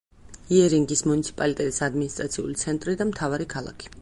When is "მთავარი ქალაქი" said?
3.15-3.99